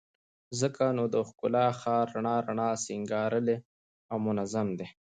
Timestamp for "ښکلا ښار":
1.27-2.05